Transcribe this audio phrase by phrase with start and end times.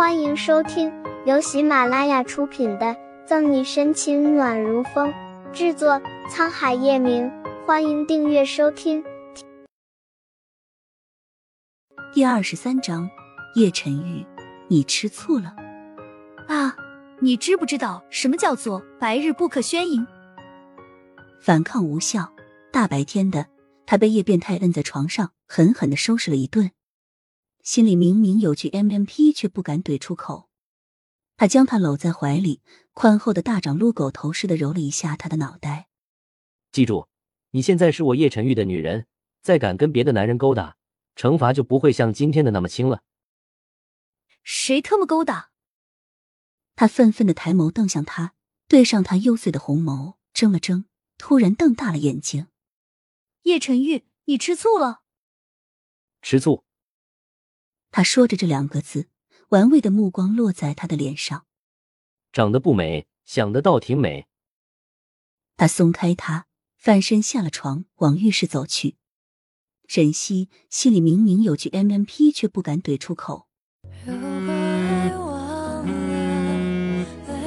[0.00, 0.90] 欢迎收听
[1.26, 2.86] 由喜马拉雅出品的
[3.26, 5.12] 《赠你深情暖如风》，
[5.52, 7.30] 制作沧海夜明。
[7.66, 9.04] 欢迎订阅收听。
[12.14, 13.10] 第二十三章，
[13.56, 14.24] 叶晨玉，
[14.68, 15.54] 你吃醋了
[16.48, 16.74] 啊？
[17.20, 20.06] 你知不知道什么叫做白日不可宣淫？
[21.42, 22.32] 反抗无效，
[22.72, 23.48] 大白天的，
[23.84, 26.70] 他被叶变态摁在床上，狠狠的收拾了一顿。
[27.62, 30.48] 心里明明有句 M M P，却不敢怼出口。
[31.36, 35.88] 他将她搂在怀里，宽厚的大掌撸狗头似的揉了一下他的脑袋。
[36.72, 37.08] 记住，
[37.50, 39.06] 你现在是我叶晨玉的女人，
[39.42, 40.76] 再敢跟别的男人勾搭，
[41.16, 43.02] 惩罚就不会像今天的那么轻了。
[44.42, 45.50] 谁特么勾搭？
[46.76, 48.34] 他愤愤的抬眸瞪向他，
[48.66, 50.84] 对上他幽邃的红眸，怔了怔，
[51.18, 52.46] 突然瞪大了眼睛。
[53.42, 55.02] 叶晨玉，你吃醋了？
[56.22, 56.64] 吃醋。
[57.90, 59.08] 他说着这两个字，
[59.48, 61.46] 玩味的目光落在他的脸上。
[62.32, 64.26] 长得不美，想的倒挺美。
[65.56, 68.96] 他松开他，翻身下了床，往浴室走去。
[69.88, 73.48] 沈西心里明明有句 M M P，却不敢怼出口。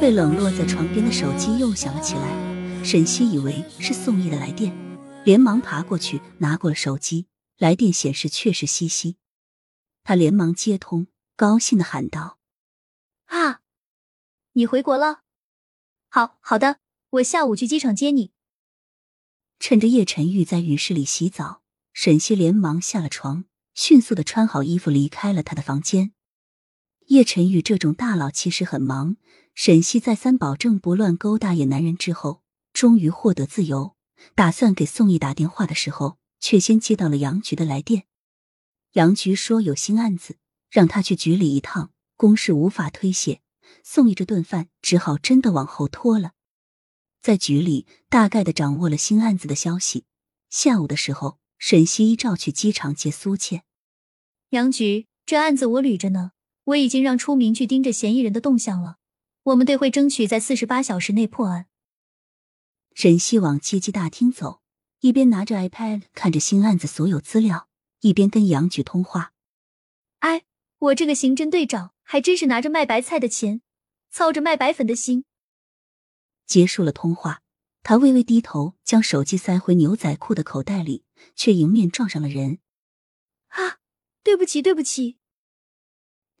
[0.00, 2.82] 被冷落在床边的手机又响了起来。
[2.82, 4.74] 沈西以为是宋毅的来电，
[5.26, 7.26] 连忙爬过去拿过了手机。
[7.58, 9.18] 来电显示却是西西。
[10.02, 11.06] 他连忙接通，
[11.36, 12.38] 高兴的喊道
[13.26, 13.60] ：“啊，
[14.52, 15.22] 你回国了？
[16.08, 16.78] 好好的，
[17.10, 18.32] 我下午去机场接你。”
[19.60, 21.62] 趁着叶晨玉在浴室里洗澡，
[21.92, 26.12] 沈西连忙下了床，迅速的穿好衣服离开了他的房间。
[27.06, 29.16] 叶晨玉这种大佬其实很忙，
[29.54, 33.96] 沈西再三保证不乱勾搭野男人之后，终于获得自由。
[34.34, 38.06] 打算给宋毅打电话的时候，却先接到了杨局的来电。
[38.92, 40.36] 杨局说有新案子，
[40.68, 43.40] 让他去局里一趟，公事无法推卸。
[43.84, 46.32] 宋毅这顿饭只好真的往后拖了。
[47.22, 50.06] 在局里大概的掌握了新案子的消息。
[50.48, 53.62] 下午的时候，沈西依照去机场接苏倩。
[54.48, 56.32] 杨局，这案子我捋着呢，
[56.64, 58.96] 我已经让出名去盯着嫌疑人的动向了。
[59.44, 61.66] 我们队会争取在四十八小时内破案。
[62.94, 64.60] 沈西往接机大厅走，
[64.98, 67.69] 一边拿着 iPad 看着新案子所有资料。
[68.00, 69.32] 一边跟杨局通话，
[70.20, 70.44] 哎，
[70.78, 73.60] 我这个刑侦队长还真是拿着卖白菜的钱，
[74.10, 75.24] 操着卖白粉的心。
[76.46, 77.42] 结束了通话，
[77.82, 81.04] 他微微低头，将手机塞回牛仔裤的口袋里，
[81.36, 82.58] 却迎面撞上了人。
[83.48, 83.78] 啊，
[84.22, 85.18] 对不起，对不起。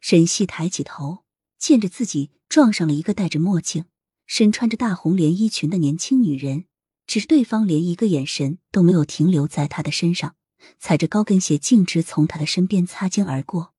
[0.00, 1.24] 沈西抬起头，
[1.58, 3.84] 见着自己撞上了一个戴着墨镜、
[4.24, 6.64] 身穿着大红连衣裙的年轻女人，
[7.06, 10.36] 只是对方连一个眼神都没有停留在他的身上。
[10.78, 13.74] 踩着高跟鞋，径直从他的身边擦肩而过。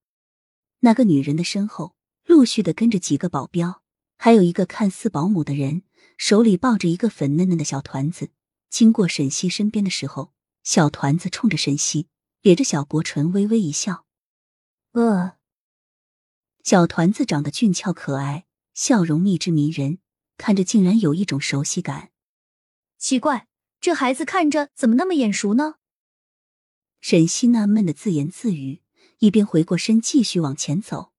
[0.79, 3.81] 那个女人的身后，陆续的跟着几个保镖，
[4.17, 5.83] 还有一个看似保姆的人，
[6.17, 8.31] 手里抱着一个粉嫩嫩的小团子。
[8.69, 10.33] 经过沈西身边的时候，
[10.63, 12.07] 小团子冲着沈西
[12.41, 14.05] 咧着小薄唇，微微一笑。
[14.93, 15.33] 呃，
[16.63, 19.99] 小团子长得俊俏可爱，笑容蜜汁迷人，
[20.37, 22.11] 看着竟然有一种熟悉感。
[22.97, 23.47] 奇怪，
[23.79, 25.75] 这孩子看着怎么那么眼熟呢？
[27.01, 28.81] 沈西纳闷的自言自语，
[29.17, 31.11] 一边回过身继续往前走。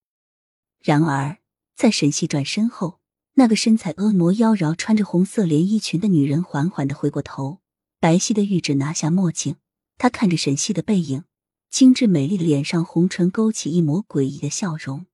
[0.79, 1.39] 然而，
[1.75, 3.01] 在沈西转身后，
[3.35, 7.61] 那个身材婀娜妖娆、穿着红色连衣裙的女人缓缓的回过头，
[7.99, 9.57] 白皙的玉指拿下墨镜，
[9.99, 11.25] 她看着沈西的背影，
[11.69, 15.07] 精致美丽的脸上红唇勾起一抹诡异的笑容。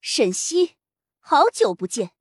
[0.00, 0.76] 沈西，
[1.18, 2.12] 好久不见！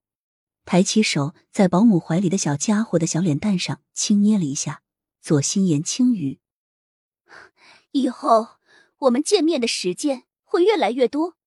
[0.66, 4.82] 抬起手，在保姆怀里的小家伙的小脸蛋上轻捏了一下，
[5.22, 6.40] 左心言轻语。
[7.96, 8.58] 以后
[8.98, 11.38] 我们见面的时间会越来越多。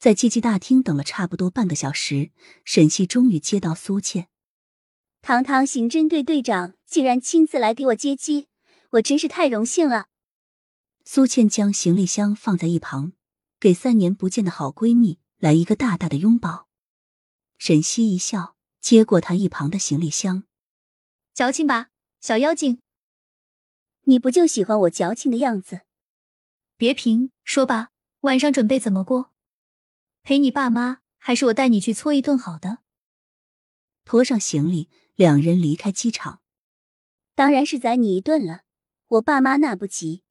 [0.00, 2.32] 在接机大厅等了差不多半个小时，
[2.64, 4.26] 沈西终于接到苏倩。
[5.22, 8.48] 堂堂刑侦队队长竟然亲自来给我接机，
[8.90, 10.08] 我真是太荣幸了。
[11.04, 13.12] 苏倩将行李箱放在一旁，
[13.60, 16.66] 给三年不见的好闺蜜来一个大大的拥抱。
[17.58, 20.42] 沈西一笑，接过她一旁的行李箱。
[21.32, 21.90] 矫情吧，
[22.20, 22.80] 小妖精。
[24.04, 25.80] 你不就喜欢我矫情的样子？
[26.76, 27.90] 别贫，说吧，
[28.20, 29.30] 晚上准备怎么过？
[30.22, 32.78] 陪你爸妈，还是我带你去搓一顿好的？
[34.04, 36.40] 拖上行李，两人离开机场。
[37.34, 38.60] 当然是宰你一顿了，
[39.08, 40.22] 我爸妈那不急。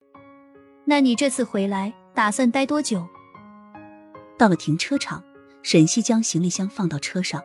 [0.86, 3.08] 那你这次回来打算待多久？
[4.38, 5.24] 到了停车场，
[5.64, 7.42] 沈西将行李箱放到车上，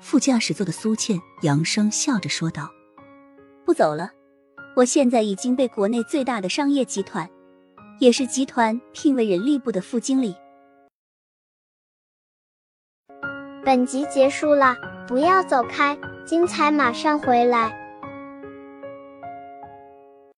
[0.00, 2.70] 副驾驶座的苏倩扬声笑着说道
[3.66, 4.12] ：“不走了。”
[4.76, 7.26] 我现在已经被国内最大的商业集团
[7.98, 10.36] 也是集团聘为人力部的副经理。
[13.64, 14.76] 本集结束了
[15.08, 15.96] 不要走开
[16.26, 17.85] 精彩马上回来。